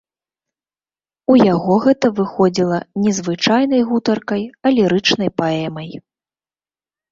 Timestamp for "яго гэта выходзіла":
1.53-2.79